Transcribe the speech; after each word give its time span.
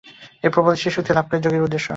এই 0.43 0.49
প্রবল 0.53 0.73
ইচ্ছাশক্তি 0.75 1.11
লাভ 1.13 1.25
করাই 1.27 1.43
যোগীর 1.45 1.65
উদ্দেশ্য। 1.67 1.87